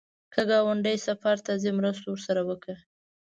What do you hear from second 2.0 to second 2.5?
ورسره